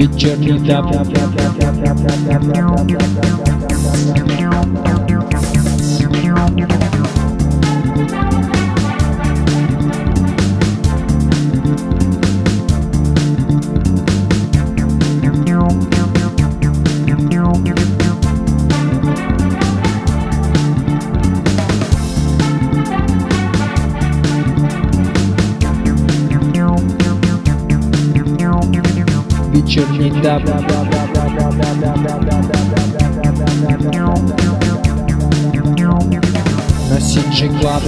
Вечерний 0.00 0.58
даб. 0.58 0.86
Вечерний 29.70 30.10
даб. 30.10 30.44
На 30.44 30.56
Club. 37.60 37.82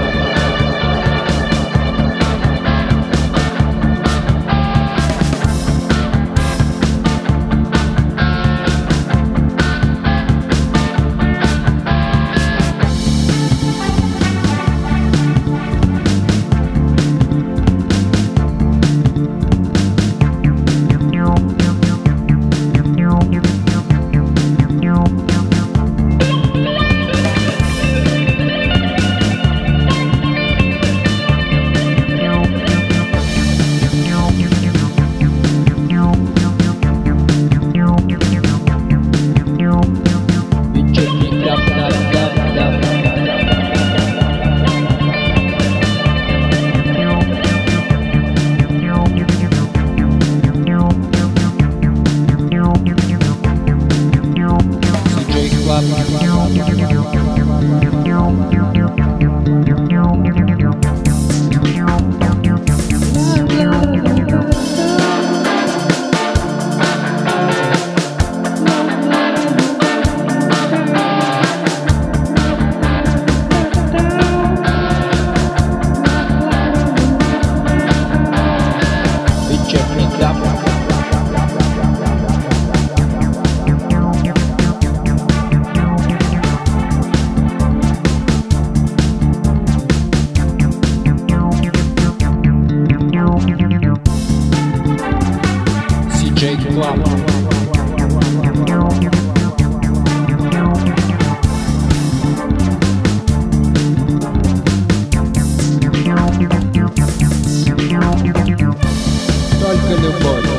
Michael 109.70 110.12
Bond. 110.24 110.59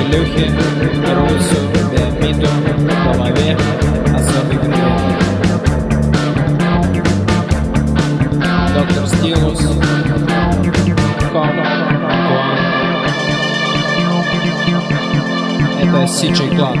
Илюхе, 0.00 0.46
Русу, 1.14 1.58
Леониду, 1.92 2.48
Голове, 3.04 3.50
особый 4.14 4.58
привет. 4.58 5.00
Доктор 8.74 9.04
Стилус, 9.06 9.60
Ком. 11.32 11.50
Это 15.80 15.98
CJ 16.04 16.38
Club. 16.56 16.76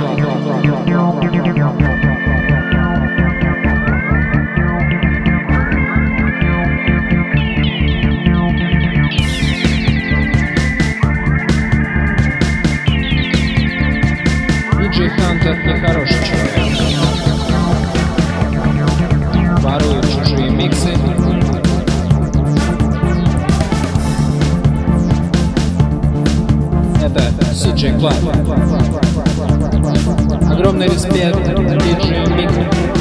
Огромный 30.50 30.86
респект 30.86 31.36
диджею 31.54 32.30
Мику. 32.34 32.99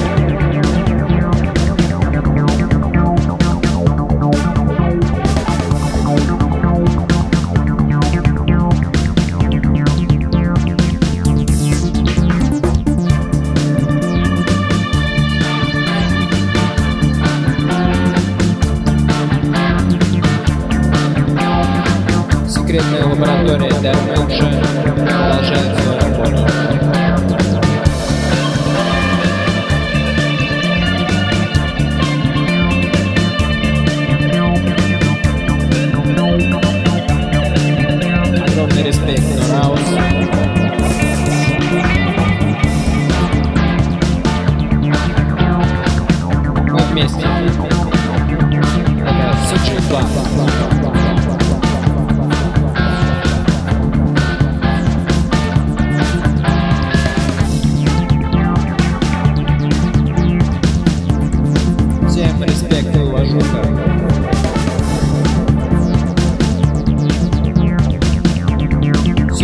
Секретная 22.69 23.05
лаборатория 23.07 23.73
Дармилджа 23.81 24.51
продолжает 24.83 25.79
свою 25.79 25.99
работу. 26.01 26.88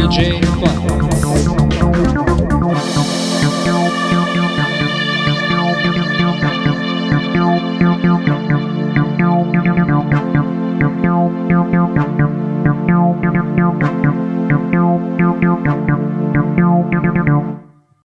Jane 0.07 0.45
Fuck. 0.59 1.14